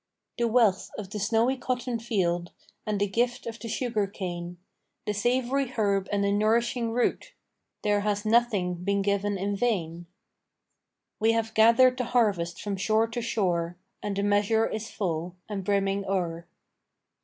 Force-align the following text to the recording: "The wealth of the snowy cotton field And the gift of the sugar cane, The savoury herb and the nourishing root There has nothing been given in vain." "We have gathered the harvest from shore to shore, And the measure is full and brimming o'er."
"The 0.39 0.47
wealth 0.47 0.89
of 0.97 1.11
the 1.11 1.19
snowy 1.19 1.55
cotton 1.57 1.99
field 1.99 2.53
And 2.87 2.99
the 2.99 3.05
gift 3.05 3.45
of 3.45 3.59
the 3.59 3.67
sugar 3.67 4.07
cane, 4.07 4.57
The 5.05 5.13
savoury 5.13 5.67
herb 5.77 6.09
and 6.11 6.23
the 6.23 6.31
nourishing 6.31 6.91
root 6.91 7.35
There 7.83 7.99
has 7.99 8.25
nothing 8.25 8.73
been 8.83 9.03
given 9.03 9.37
in 9.37 9.55
vain." 9.55 10.07
"We 11.19 11.33
have 11.33 11.53
gathered 11.53 11.97
the 11.97 12.05
harvest 12.05 12.59
from 12.59 12.77
shore 12.77 13.05
to 13.09 13.21
shore, 13.21 13.77
And 14.01 14.15
the 14.15 14.23
measure 14.23 14.67
is 14.67 14.89
full 14.89 15.35
and 15.47 15.63
brimming 15.63 16.03
o'er." 16.05 16.47